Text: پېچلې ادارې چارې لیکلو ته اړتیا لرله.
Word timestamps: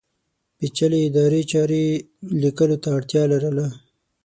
پېچلې 0.57 0.99
ادارې 1.07 1.41
چارې 1.51 1.83
لیکلو 2.41 2.77
ته 2.83 2.89
اړتیا 2.97 3.23
لرله. 3.31 3.67